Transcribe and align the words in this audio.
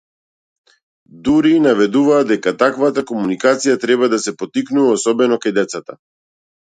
Дури 1.27 1.51
и 1.57 1.59
наведува 1.65 2.17
дека 2.31 2.53
таквата 2.63 3.03
комуникација 3.11 3.77
треба 3.85 4.09
да 4.15 4.19
се 4.25 4.35
поттикнува, 4.41 4.97
особено 5.01 5.39
кај 5.45 5.55
децата. 5.63 6.01